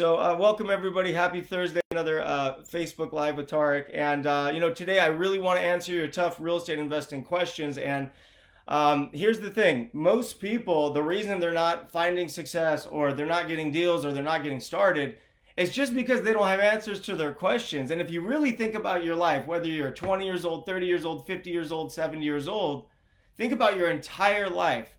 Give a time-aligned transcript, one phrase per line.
[0.00, 1.12] So, uh, welcome everybody.
[1.12, 1.82] Happy Thursday.
[1.90, 3.90] Another uh, Facebook Live with Tarek.
[3.92, 7.22] And, uh, you know, today I really want to answer your tough real estate investing
[7.22, 7.76] questions.
[7.76, 8.08] And
[8.66, 13.46] um, here's the thing most people, the reason they're not finding success or they're not
[13.46, 15.18] getting deals or they're not getting started
[15.58, 17.90] is just because they don't have answers to their questions.
[17.90, 21.04] And if you really think about your life, whether you're 20 years old, 30 years
[21.04, 22.86] old, 50 years old, 70 years old,
[23.36, 24.94] think about your entire life.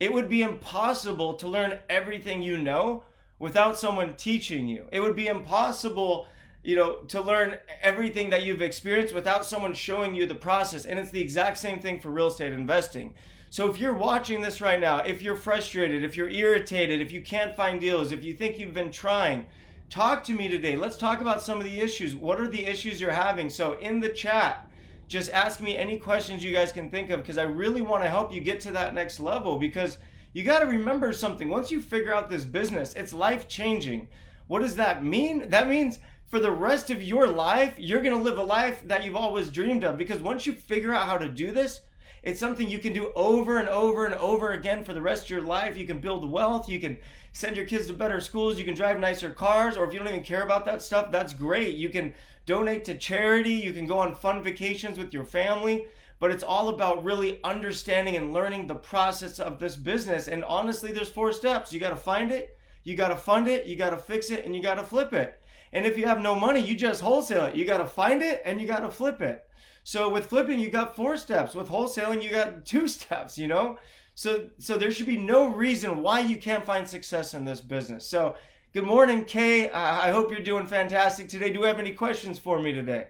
[0.00, 3.04] It would be impossible to learn everything you know
[3.40, 4.84] without someone teaching you.
[4.92, 6.28] It would be impossible,
[6.62, 10.84] you know, to learn everything that you've experienced without someone showing you the process.
[10.84, 13.12] And it's the exact same thing for real estate investing.
[13.48, 17.22] So if you're watching this right now, if you're frustrated, if you're irritated, if you
[17.22, 19.46] can't find deals, if you think you've been trying,
[19.88, 20.76] talk to me today.
[20.76, 22.14] Let's talk about some of the issues.
[22.14, 23.50] What are the issues you're having?
[23.50, 24.70] So in the chat,
[25.08, 28.08] just ask me any questions you guys can think of because I really want to
[28.08, 29.98] help you get to that next level because
[30.32, 31.48] you got to remember something.
[31.48, 34.08] Once you figure out this business, it's life changing.
[34.46, 35.48] What does that mean?
[35.48, 39.04] That means for the rest of your life, you're going to live a life that
[39.04, 39.98] you've always dreamed of.
[39.98, 41.80] Because once you figure out how to do this,
[42.22, 45.30] it's something you can do over and over and over again for the rest of
[45.30, 45.76] your life.
[45.76, 46.68] You can build wealth.
[46.68, 46.96] You can
[47.32, 48.58] send your kids to better schools.
[48.58, 49.76] You can drive nicer cars.
[49.76, 51.76] Or if you don't even care about that stuff, that's great.
[51.76, 52.14] You can
[52.46, 53.54] donate to charity.
[53.54, 55.86] You can go on fun vacations with your family
[56.20, 60.28] but it's all about really understanding and learning the process of this business.
[60.28, 61.72] And honestly, there's four steps.
[61.72, 64.44] You got to find it, you got to fund it, you got to fix it,
[64.44, 65.40] and you got to flip it.
[65.72, 67.54] And if you have no money, you just wholesale it.
[67.54, 69.44] You got to find it and you got to flip it.
[69.82, 71.54] So with flipping, you got four steps.
[71.54, 73.78] With wholesaling, you got two steps, you know?
[74.14, 78.06] So so there should be no reason why you can't find success in this business.
[78.06, 78.34] So
[78.74, 79.70] good morning, Kay.
[79.70, 81.50] I hope you're doing fantastic today.
[81.50, 83.06] Do you have any questions for me today?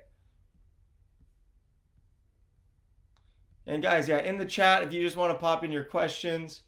[3.66, 6.62] And guys, yeah, in the chat, if you just want to pop in your questions.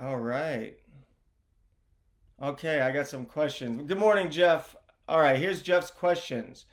[0.00, 0.76] All right.
[2.42, 3.82] Okay, I got some questions.
[3.86, 4.76] Good morning, Jeff.
[5.08, 6.66] All right, here's Jeff's questions.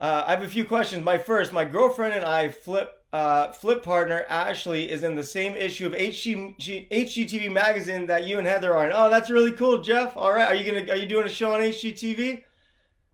[0.00, 1.04] Uh, I have a few questions.
[1.04, 5.56] My first, my girlfriend and I flip uh, flip partner Ashley is in the same
[5.56, 6.56] issue of HG,
[6.90, 8.92] HGTV magazine that you and Heather are in.
[8.94, 10.16] Oh, that's really cool, Jeff.
[10.16, 12.44] All right, are you gonna are you doing a show on HGTV?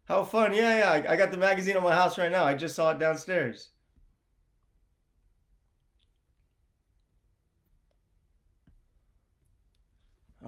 [0.06, 0.54] How fun.
[0.54, 1.10] Yeah, yeah.
[1.10, 2.44] I got the magazine on my house right now.
[2.44, 3.70] I just saw it downstairs.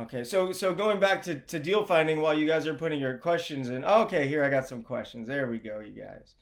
[0.00, 3.18] Okay, so so going back to, to deal finding while you guys are putting your
[3.18, 3.84] questions in.
[3.84, 5.26] Okay, here I got some questions.
[5.26, 6.34] There we go, you guys.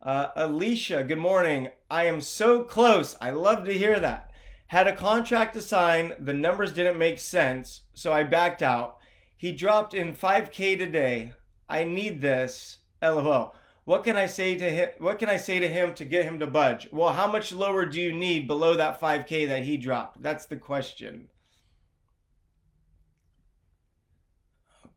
[0.00, 1.68] Uh, Alicia, good morning.
[1.90, 3.14] I am so close.
[3.20, 4.30] I love to hear that.
[4.68, 6.14] Had a contract to sign.
[6.18, 8.96] The numbers didn't make sense, so I backed out.
[9.36, 11.34] He dropped in 5K today.
[11.68, 12.78] I need this.
[13.02, 13.54] LOL.
[13.84, 14.88] What can I say to him?
[14.98, 16.88] What can I say to him to get him to budge?
[16.90, 20.22] Well, how much lower do you need below that 5K that he dropped?
[20.22, 21.28] That's the question.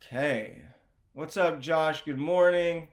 [0.05, 0.61] Okay.
[1.13, 2.03] What's up, Josh?
[2.05, 2.88] Good morning.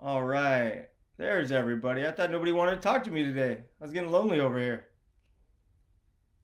[0.00, 0.86] All right.
[1.18, 2.06] There's everybody.
[2.06, 3.58] I thought nobody wanted to talk to me today.
[3.80, 4.86] I was getting lonely over here.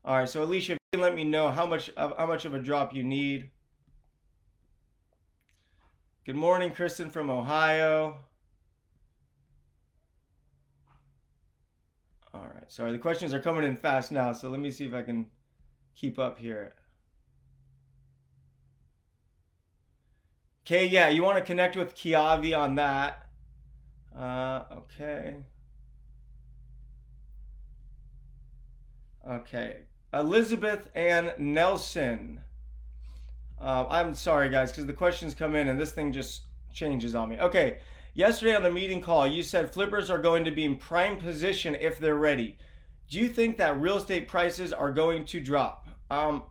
[0.04, 0.28] All right.
[0.28, 2.94] So, Alicia, if you can let me know how much how much of a drop
[2.94, 3.50] you need.
[6.28, 8.18] Good morning, Kristen from Ohio.
[12.34, 14.92] All right, sorry, the questions are coming in fast now, so let me see if
[14.92, 15.24] I can
[15.96, 16.74] keep up here.
[20.66, 23.26] Okay, yeah, you want to connect with Kiavi on that.
[24.14, 25.36] Uh, okay.
[29.26, 29.76] Okay,
[30.12, 32.42] Elizabeth Ann Nelson.
[33.60, 36.42] Uh, I'm sorry, guys, because the questions come in and this thing just
[36.72, 37.38] changes on me.
[37.38, 37.78] Okay,
[38.14, 41.76] yesterday on the meeting call, you said flippers are going to be in prime position
[41.80, 42.56] if they're ready.
[43.10, 45.88] Do you think that real estate prices are going to drop?
[46.10, 46.44] Um,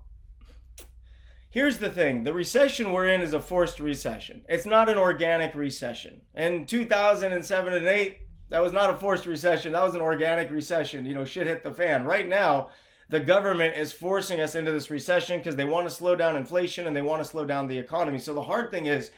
[1.49, 5.55] here's the thing the recession we're in is a forced recession, it's not an organic
[5.55, 6.21] recession.
[6.35, 8.17] In 2007 and 8,
[8.49, 11.05] that was not a forced recession, that was an organic recession.
[11.05, 12.03] You know, shit hit the fan.
[12.03, 12.69] Right now,
[13.09, 16.87] the government is forcing us into this recession because they want to slow down inflation
[16.87, 18.19] and they want to slow down the economy.
[18.19, 19.11] So the hard thing is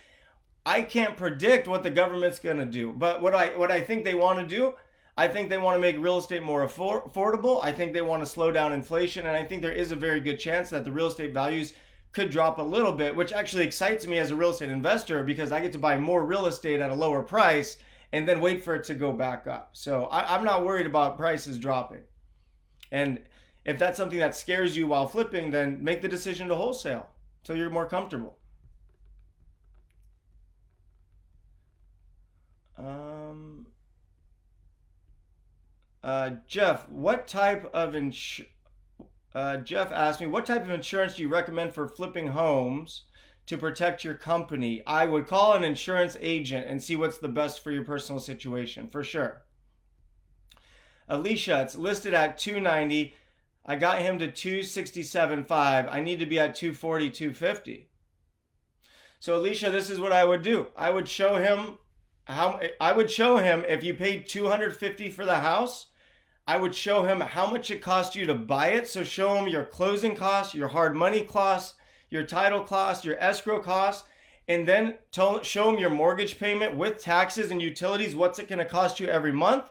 [0.65, 2.93] I can't predict what the government's going to do.
[2.93, 4.73] But what I what I think they want to do,
[5.17, 7.63] I think they want to make real estate more affordable.
[7.63, 10.19] I think they want to slow down inflation and I think there is a very
[10.19, 11.73] good chance that the real estate values
[12.11, 15.51] could drop a little bit, which actually excites me as a real estate investor because
[15.51, 17.77] I get to buy more real estate at a lower price
[18.11, 19.69] and then wait for it to go back up.
[19.73, 22.01] So I, am not worried about prices dropping.
[22.91, 23.19] And
[23.65, 27.07] if that's something that scares you while flipping, then make the decision to wholesale
[27.43, 28.37] so you're more comfortable.
[32.77, 33.67] Um,
[36.03, 38.41] uh, Jeff, what type of ins-
[39.35, 43.03] uh, Jeff asked me, what type of insurance do you recommend for flipping homes
[43.47, 44.81] to protect your company?
[44.87, 48.87] I would call an insurance agent and see what's the best for your personal situation,
[48.87, 49.43] for sure.
[51.09, 53.15] Alicia, it's listed at 290.
[53.69, 55.47] I got him to 267.5.
[55.51, 57.87] I need to be at 240, 250.
[59.19, 60.67] So Alicia, this is what I would do.
[60.75, 61.77] I would show him
[62.25, 65.87] how I would show him if you paid 250 for the house,
[66.47, 68.87] I would show him how much it cost you to buy it.
[68.87, 71.75] So show him your closing costs, your hard money costs,
[72.09, 74.07] your title costs, your escrow costs,
[74.47, 78.15] and then tell, show him your mortgage payment with taxes and utilities.
[78.15, 79.65] What's it going to cost you every month?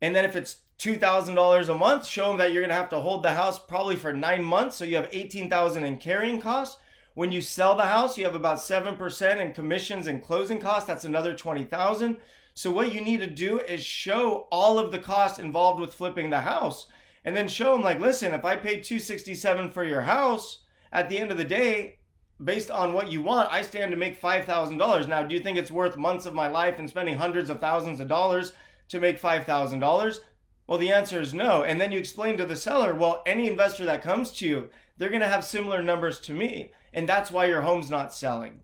[0.00, 3.00] And then if it's $2,000 a month, show them that you're going to have to
[3.00, 4.76] hold the house probably for nine months.
[4.76, 6.78] So you have 18,000 in carrying costs.
[7.14, 10.86] When you sell the house, you have about 7% in commissions and closing costs.
[10.86, 12.16] That's another 20,000.
[12.54, 16.30] So what you need to do is show all of the costs involved with flipping
[16.30, 16.86] the house
[17.26, 20.60] and then show them like, listen, if I paid 267 for your house
[20.92, 21.98] at the end of the day,
[22.42, 25.08] based on what you want, I stand to make $5,000.
[25.08, 28.00] Now, do you think it's worth months of my life and spending hundreds of thousands
[28.00, 28.54] of dollars
[28.88, 30.20] to make $5,000?
[30.70, 31.64] Well, the answer is no.
[31.64, 35.08] And then you explain to the seller, well, any investor that comes to you, they're
[35.08, 36.70] going to have similar numbers to me.
[36.92, 38.60] And that's why your home's not selling.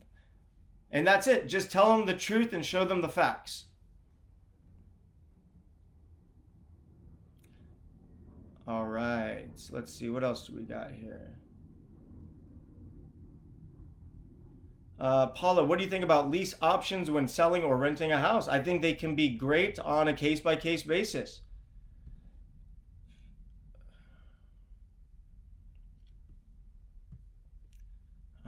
[0.92, 1.48] And that's it.
[1.48, 3.64] Just tell them the truth and show them the facts.
[8.68, 9.48] All right.
[9.56, 10.08] So let's see.
[10.08, 11.32] What else do we got here?
[15.00, 18.46] Uh, Paula, what do you think about lease options when selling or renting a house?
[18.46, 21.40] I think they can be great on a case by case basis.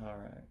[0.00, 0.44] All right.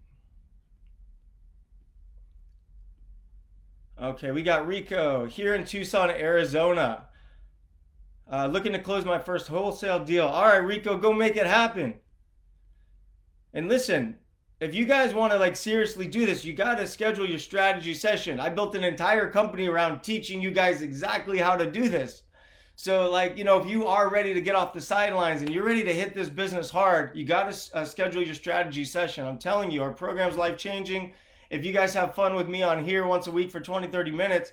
[3.99, 7.05] Okay, we got Rico here in Tucson, Arizona.
[8.31, 10.27] Uh, looking to close my first wholesale deal.
[10.27, 11.95] All right, Rico, go make it happen.
[13.55, 14.17] And listen,
[14.59, 17.95] if you guys want to like seriously do this, you got to schedule your strategy
[17.95, 18.39] session.
[18.39, 22.21] I built an entire company around teaching you guys exactly how to do this.
[22.75, 25.65] So, like, you know, if you are ready to get off the sidelines and you're
[25.65, 29.25] ready to hit this business hard, you got to uh, schedule your strategy session.
[29.25, 31.13] I'm telling you, our program's life changing.
[31.49, 34.11] If you guys have fun with me on here once a week for 20, 30
[34.11, 34.51] minutes,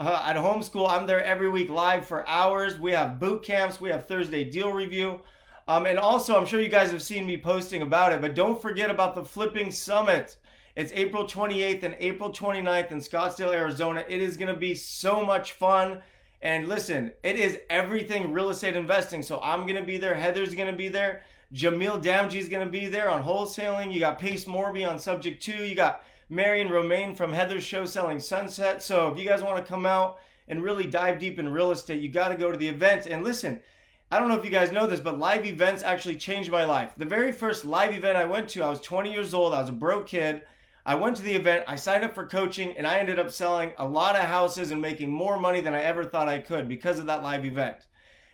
[0.00, 2.78] uh, at homeschool, I'm there every week live for hours.
[2.80, 5.20] We have boot camps, we have Thursday deal review.
[5.68, 8.60] Um, and also, I'm sure you guys have seen me posting about it, but don't
[8.60, 10.36] forget about the Flipping Summit.
[10.74, 14.04] It's April 28th and April 29th in Scottsdale, Arizona.
[14.08, 16.02] It is going to be so much fun.
[16.40, 19.22] And listen, it is everything real estate investing.
[19.22, 20.14] So I'm going to be there.
[20.14, 21.22] Heather's going to be there.
[21.54, 23.92] Jamil Damji is going to be there on wholesaling.
[23.92, 25.52] You got Pace Morby on subject to.
[25.52, 26.02] You got
[26.32, 28.82] Marion Romain from Heather's show selling Sunset.
[28.82, 30.18] So if you guys want to come out
[30.48, 33.04] and really dive deep in real estate, you got to go to the event.
[33.04, 33.60] And listen,
[34.10, 36.92] I don't know if you guys know this, but live events actually changed my life.
[36.96, 39.52] The very first live event I went to, I was 20 years old.
[39.52, 40.40] I was a broke kid.
[40.86, 43.72] I went to the event, I signed up for coaching, and I ended up selling
[43.76, 46.98] a lot of houses and making more money than I ever thought I could because
[46.98, 47.76] of that live event.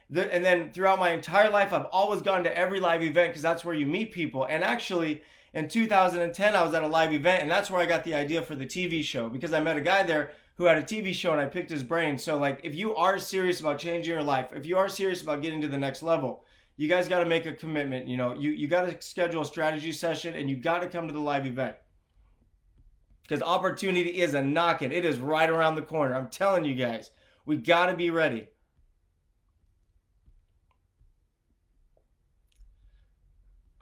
[0.09, 3.43] The, and then throughout my entire life, I've always gone to every live event because
[3.43, 4.47] that's where you meet people.
[4.49, 5.21] And actually,
[5.59, 8.43] in 2010, I was at a live event, and that's where I got the idea
[8.43, 11.33] for the TV show because I met a guy there who had a TV show
[11.33, 12.19] and I picked his brain.
[12.19, 15.43] So, like, if you are serious about changing your life, if you are serious about
[15.43, 16.45] getting to the next level,
[16.77, 18.07] you guys got to make a commitment.
[18.07, 21.07] You know, you, you got to schedule a strategy session and you got to come
[21.07, 21.77] to the live event
[23.23, 24.93] because opportunity is a knocking.
[24.93, 26.15] It is right around the corner.
[26.15, 27.11] I'm telling you guys,
[27.47, 28.49] we got to be ready.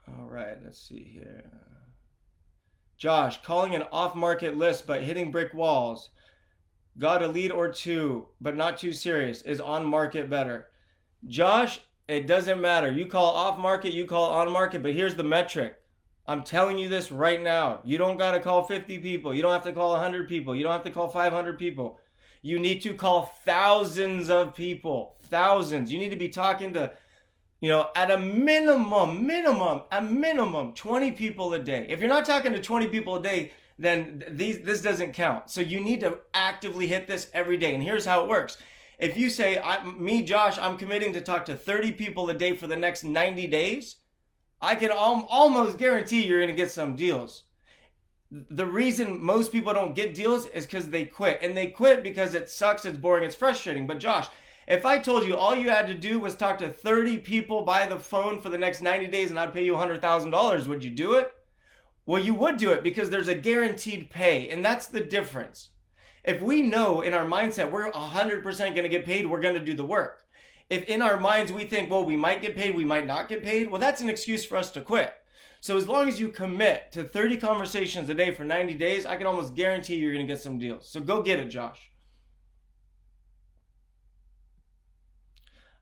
[0.07, 1.49] All right, let's see here.
[2.97, 6.09] Josh, calling an off market list but hitting brick walls.
[6.97, 9.41] Got a lead or two, but not too serious.
[9.43, 10.67] Is on market better?
[11.27, 12.91] Josh, it doesn't matter.
[12.91, 15.75] You call off market, you call on market, but here's the metric
[16.27, 17.79] I'm telling you this right now.
[17.85, 19.33] You don't got to call 50 people.
[19.33, 20.55] You don't have to call 100 people.
[20.55, 21.99] You don't have to call 500 people.
[22.41, 25.15] You need to call thousands of people.
[25.23, 25.91] Thousands.
[25.91, 26.91] You need to be talking to,
[27.59, 31.87] you know, at a minimum, minimum, a minimum 20 people a day.
[31.89, 35.49] If you're not talking to 20 people a day, then these this doesn't count.
[35.49, 37.73] So you need to actively hit this every day.
[37.73, 38.57] And here's how it works.
[38.99, 39.61] If you say,
[39.97, 43.45] me, Josh, I'm committing to talk to 30 people a day for the next 90
[43.47, 43.97] days,
[44.59, 47.43] I can al- almost guarantee you're going to get some deals.
[48.31, 51.39] The reason most people don't get deals is because they quit.
[51.43, 53.85] And they quit because it sucks, it's boring, it's frustrating.
[53.85, 54.27] But Josh,
[54.67, 57.87] if I told you all you had to do was talk to 30 people by
[57.87, 61.13] the phone for the next 90 days and I'd pay you $100,000, would you do
[61.13, 61.31] it?
[62.05, 64.49] Well, you would do it because there's a guaranteed pay.
[64.49, 65.69] And that's the difference.
[66.23, 69.63] If we know in our mindset we're 100% going to get paid, we're going to
[69.63, 70.25] do the work.
[70.69, 73.41] if in our minds we think, well, we might get paid, we might not get
[73.43, 75.13] paid, well, that's an excuse for us to quit.
[75.61, 79.15] So as long as you commit to 30 conversations a day for 90 days, I
[79.15, 80.89] can almost guarantee you're going to get some deals.
[80.89, 81.89] So go get it, Josh.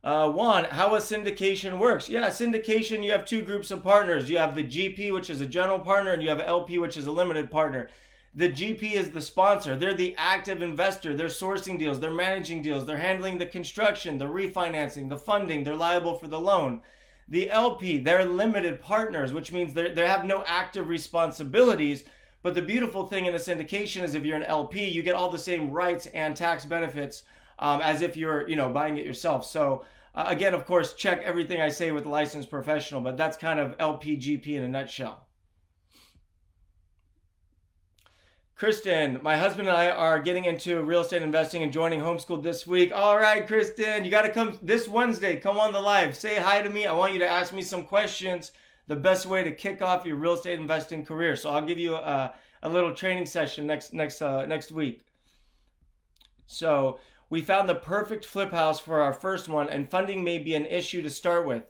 [0.05, 0.31] Uh,
[0.69, 2.07] how a syndication works.
[2.07, 4.29] Yeah, syndication, you have two groups of partners.
[4.29, 7.07] You have the GP, which is a general partner, and you have LP, which is
[7.07, 7.89] a limited partner.
[8.35, 9.75] The GP is the sponsor.
[9.75, 11.15] They're the active investor.
[11.15, 12.00] They're sourcing deals.
[12.00, 12.85] They're managing deals.
[12.85, 15.63] They're handling the construction, the refinancing, the funding.
[15.63, 16.81] They're liable for the loan.
[17.27, 22.03] The LP, they're limited partners, which means they have no active responsibilities.
[22.43, 25.31] But the beautiful thing in a syndication is if you're an LP, you get all
[25.31, 27.24] the same rights and tax benefits
[27.57, 29.47] um, as if you're, you know, buying it yourself.
[29.47, 29.83] So
[30.15, 33.60] uh, again, of course, check everything I say with a licensed professional, but that's kind
[33.60, 35.27] of LPGP in a nutshell.
[38.55, 42.65] Kristen, my husband and I are getting into real estate investing and joining homeschool this
[42.65, 42.93] week.
[42.95, 45.36] All right, Kristen, you got to come this Wednesday.
[45.36, 46.15] Come on the live.
[46.15, 46.86] Say hi to me.
[46.86, 48.53] I want you to ask me some questions.
[48.88, 51.36] The best way to kick off your real estate investing career.
[51.36, 55.03] So I'll give you a, a little training session next next uh, next week.
[56.48, 60.55] So we found the perfect flip house for our first one, and funding may be
[60.55, 61.63] an issue to start with.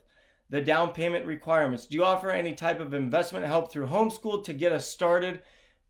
[0.50, 1.86] The down payment requirements.
[1.86, 5.42] Do you offer any type of investment help through homeschool to get us started?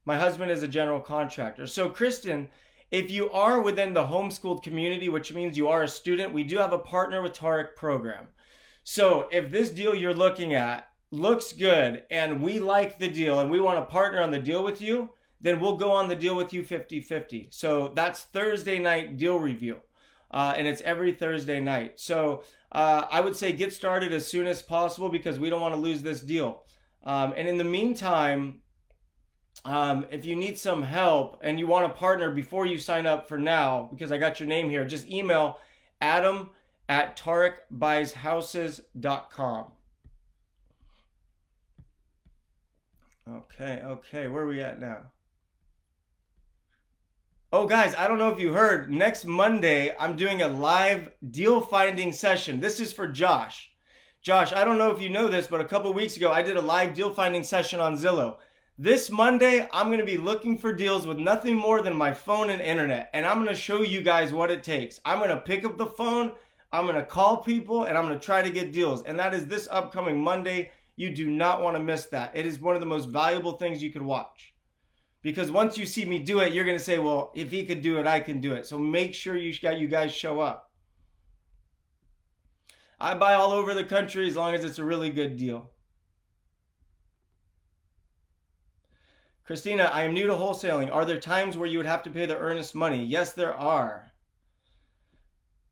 [0.05, 1.67] My husband is a general contractor.
[1.67, 2.47] So, Kristen,
[2.91, 6.57] if you are within the homeschooled community, which means you are a student, we do
[6.57, 8.27] have a partner with Tarek program.
[8.83, 13.49] So, if this deal you're looking at looks good and we like the deal and
[13.49, 15.09] we want to partner on the deal with you,
[15.41, 17.47] then we'll go on the deal with you 50 50.
[17.51, 19.77] So that's Thursday night deal review.
[20.31, 21.99] Uh, and it's every Thursday night.
[21.99, 25.73] So uh, I would say get started as soon as possible because we don't want
[25.73, 26.63] to lose this deal.
[27.03, 28.61] Um, and in the meantime,
[29.63, 33.29] um, if you need some help and you want a partner before you sign up
[33.29, 35.59] for now, because I got your name here, just email
[36.01, 36.49] adam
[36.89, 39.65] at tarekbuyshouses.com.
[43.27, 44.99] Okay, okay, where are we at now?
[47.57, 48.91] Oh, guys, I don't know if you heard.
[48.91, 52.59] Next Monday, I'm doing a live deal finding session.
[52.59, 53.71] This is for Josh.
[54.21, 56.57] Josh, I don't know if you know this, but a couple weeks ago, I did
[56.57, 58.39] a live deal finding session on Zillow.
[58.77, 62.49] This Monday, I'm going to be looking for deals with nothing more than my phone
[62.49, 63.09] and internet.
[63.13, 64.99] And I'm going to show you guys what it takes.
[65.05, 66.33] I'm going to pick up the phone,
[66.73, 69.01] I'm going to call people, and I'm going to try to get deals.
[69.03, 70.71] And that is this upcoming Monday.
[70.97, 72.35] You do not want to miss that.
[72.35, 74.54] It is one of the most valuable things you could watch
[75.25, 77.81] because once you see me do it, you're going to say, well, if he could
[77.81, 78.67] do it, I can do it.
[78.67, 80.69] So make sure you you guys show up.
[82.99, 85.71] I buy all over the country as long as it's a really good deal.
[89.45, 90.93] Christina, I am new to wholesaling.
[90.93, 93.03] Are there times where you would have to pay the earnest money?
[93.03, 94.11] Yes, there are.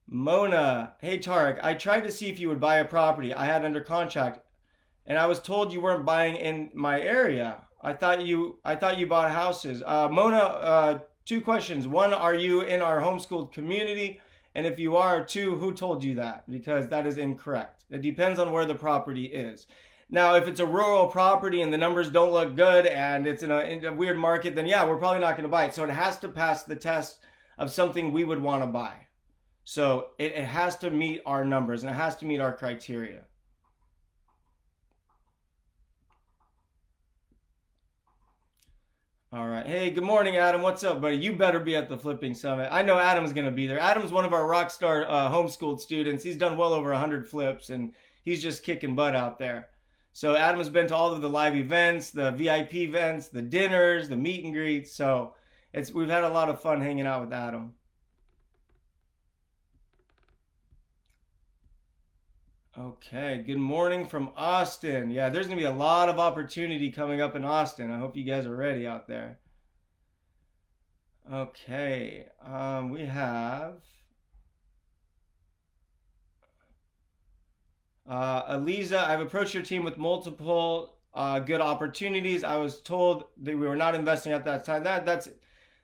[0.07, 3.65] Mona, hey Tarek, I tried to see if you would buy a property I had
[3.65, 4.39] under contract,
[5.05, 7.57] and I was told you weren't buying in my area.
[7.83, 9.83] I thought you I thought you bought houses.
[9.85, 11.87] Uh, Mona, uh, two questions.
[11.87, 14.21] One, are you in our homeschooled community?
[14.55, 16.49] And if you are, two, who told you that?
[16.49, 17.83] Because that is incorrect.
[17.89, 19.67] It depends on where the property is.
[20.09, 23.49] Now, if it's a rural property and the numbers don't look good and it's in
[23.49, 25.73] a, in a weird market, then yeah, we're probably not going to buy it.
[25.73, 27.17] So it has to pass the test
[27.57, 28.93] of something we would want to buy.
[29.63, 33.21] So it, it has to meet our numbers and it has to meet our criteria.
[39.33, 39.65] All right.
[39.65, 40.61] Hey, good morning, Adam.
[40.61, 41.15] What's up, buddy?
[41.15, 42.69] You better be at the flipping summit.
[42.71, 43.79] I know Adam's going to be there.
[43.79, 46.23] Adam's one of our rock star uh, homeschooled students.
[46.23, 49.69] He's done well over 100 flips, and he's just kicking butt out there.
[50.11, 54.07] So Adam has been to all of the live events, the VIP events, the dinners,
[54.07, 54.93] the meet and greets.
[54.93, 55.33] So
[55.73, 57.73] it's we've had a lot of fun hanging out with Adam.
[62.75, 65.11] Okay, good morning from Austin.
[65.11, 67.91] Yeah, there's going to be a lot of opportunity coming up in Austin.
[67.91, 69.37] I hope you guys are ready out there.
[71.31, 73.75] Okay, um, we have
[78.09, 79.05] uh, Aliza.
[79.07, 82.43] I've approached your team with multiple uh, good opportunities.
[82.43, 84.83] I was told that we were not investing at that time.
[84.83, 85.29] That that's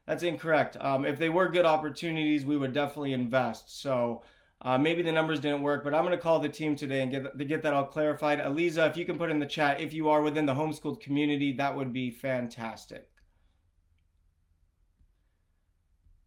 [0.07, 0.75] that's incorrect.
[0.81, 3.79] Um, if they were good opportunities, we would definitely invest.
[3.79, 4.23] So.
[4.61, 7.09] Uh, maybe the numbers didn't work, but I'm going to call the team today and
[7.09, 8.39] get to get that all clarified.
[8.39, 11.53] Aliza, if you can put in the chat, if you are within the homeschooled community,
[11.53, 13.07] that would be fantastic.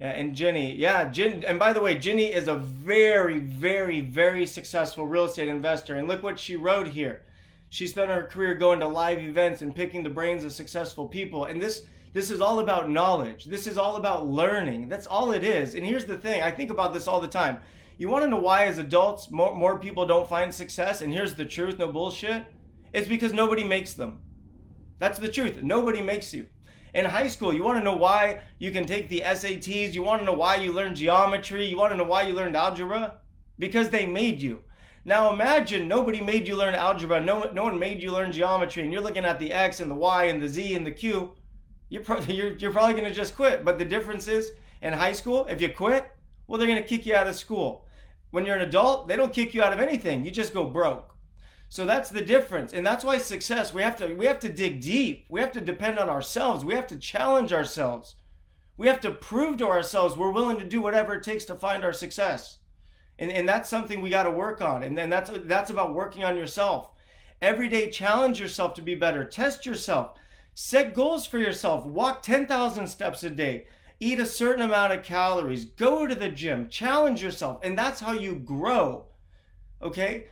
[0.00, 4.44] Yeah, and Jenny, yeah, Jen, and by the way, Jenny is a very, very, very
[4.44, 5.96] successful real estate investor.
[5.96, 7.22] And look what she wrote here.
[7.70, 11.46] She spent her career going to live events and picking the brains of successful people.
[11.46, 13.44] And this this is all about knowledge.
[13.44, 14.88] This is all about learning.
[14.88, 15.74] That's all it is.
[15.74, 17.58] And here's the thing, I think about this all the time.
[17.98, 21.02] You want to know why as adults more, more people don't find success?
[21.02, 22.46] And here's the truth, no bullshit.
[22.94, 24.20] It's because nobody makes them.
[24.98, 25.62] That's the truth.
[25.62, 26.46] Nobody makes you
[26.96, 27.52] in high school.
[27.52, 29.92] You want to know why you can take the SATs.
[29.92, 31.66] You want to know why you learned geometry.
[31.66, 33.18] You want to know why you learned algebra?
[33.58, 34.64] Because they made you.
[35.04, 37.20] Now imagine nobody made you learn algebra.
[37.20, 39.94] No, no one made you learn geometry, and you're looking at the x and the
[39.94, 41.32] y and the z and the q.
[41.90, 43.64] You're, pro- you're, you're probably going to just quit.
[43.64, 46.10] But the difference is in high school, if you quit,
[46.46, 47.86] well, they're going to kick you out of school.
[48.30, 50.24] When you're an adult, they don't kick you out of anything.
[50.24, 51.14] You just go broke.
[51.68, 52.72] So that's the difference.
[52.72, 55.26] And that's why success, we have to we have to dig deep.
[55.28, 56.64] We have to depend on ourselves.
[56.64, 58.16] We have to challenge ourselves.
[58.76, 61.84] We have to prove to ourselves we're willing to do whatever it takes to find
[61.84, 62.58] our success.
[63.18, 64.82] And, and that's something we got to work on.
[64.82, 66.90] And then that's that's about working on yourself.
[67.42, 69.24] Every day challenge yourself to be better.
[69.24, 70.18] Test yourself.
[70.54, 71.84] Set goals for yourself.
[71.84, 73.66] Walk 10,000 steps a day.
[74.00, 75.64] Eat a certain amount of calories.
[75.64, 76.68] Go to the gym.
[76.68, 77.60] Challenge yourself.
[77.62, 79.06] And that's how you grow.
[79.82, 80.28] Okay?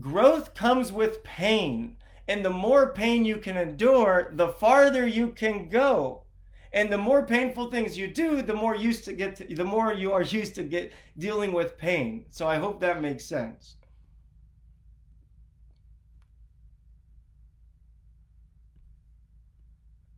[0.00, 1.96] Growth comes with pain.
[2.28, 6.24] And the more pain you can endure, the farther you can go.
[6.72, 9.92] And the more painful things you do, the more used to get to, the more
[9.94, 12.26] you are used to get dealing with pain.
[12.30, 13.76] So I hope that makes sense.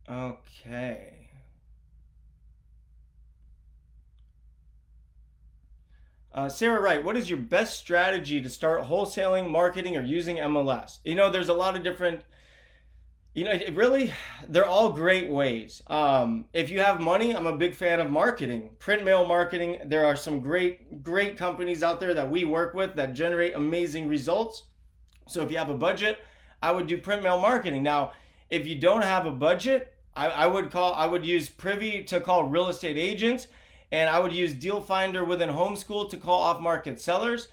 [0.09, 1.18] Okay.
[6.31, 10.99] Uh, Sarah Wright, what is your best strategy to start wholesaling, marketing, or using MLS?
[11.03, 12.21] You know, there's a lot of different,
[13.33, 14.13] you know, it really,
[14.47, 15.81] they're all great ways.
[15.87, 19.79] Um, if you have money, I'm a big fan of marketing, print mail marketing.
[19.85, 24.07] There are some great, great companies out there that we work with that generate amazing
[24.07, 24.63] results.
[25.27, 26.19] So if you have a budget,
[26.61, 27.81] I would do print mail marketing.
[27.81, 28.11] Now,
[28.51, 32.19] if you don't have a budget, I, I would call, I would use Privy to
[32.19, 33.47] call real estate agents
[33.91, 37.47] and I would use Deal Finder within Homeschool to call off market sellers.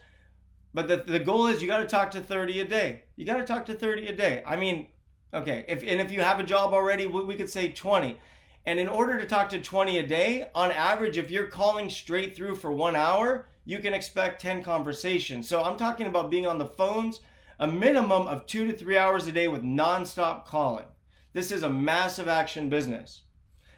[0.74, 3.04] But the, the goal is you got to talk to 30 a day.
[3.16, 4.42] You got to talk to 30 a day.
[4.46, 4.88] I mean,
[5.32, 8.18] okay, if and if you have a job already, we, we could say 20.
[8.66, 12.36] And in order to talk to 20 a day, on average, if you're calling straight
[12.36, 15.48] through for one hour, you can expect 10 conversations.
[15.48, 17.20] So I'm talking about being on the phones
[17.58, 20.84] a minimum of two to three hours a day with nonstop calling.
[21.32, 23.22] This is a massive action business.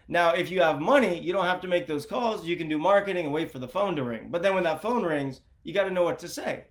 [0.08, 2.46] Now, if you have money, you don't have to make those calls.
[2.46, 4.28] You can do marketing and wait for the phone to ring.
[4.30, 6.64] But then when that phone rings, you got to know what to say.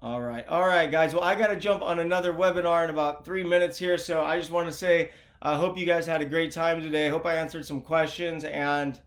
[0.00, 0.46] All right.
[0.48, 1.14] All right, guys.
[1.14, 3.96] Well, I got to jump on another webinar in about three minutes here.
[3.96, 7.06] So I just want to say, I hope you guys had a great time today.
[7.06, 8.44] I hope I answered some questions.
[8.44, 9.00] And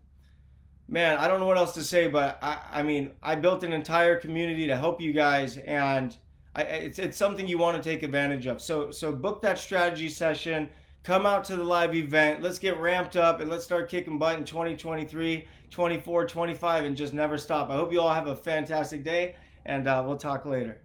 [0.88, 3.72] man, I don't know what else to say, but I, I mean, I built an
[3.72, 5.58] entire community to help you guys.
[5.58, 6.16] And
[6.54, 8.60] I, it's, it's something you want to take advantage of.
[8.60, 10.68] So so book that strategy session.
[11.04, 12.42] Come out to the live event.
[12.42, 17.14] Let's get ramped up and let's start kicking butt in 2023, 24, 25, and just
[17.14, 17.70] never stop.
[17.70, 20.82] I hope you all have a fantastic day, and uh, we'll talk later.